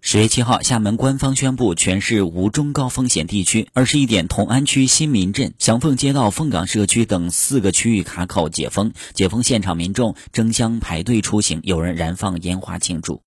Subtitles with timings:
[0.00, 13.20] 十月七号厦门官方宣布全市无中高风险地区二十一点同安区新民镇祥凤街道凤岗社区等四个区域卡口解封解封现场民众争相排队出行有人燃放烟花庆祝。